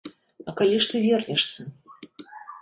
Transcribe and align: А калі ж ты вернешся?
А 0.51 0.53
калі 0.61 0.79
ж 0.85 0.89
ты 0.93 1.01
вернешся? 1.03 1.61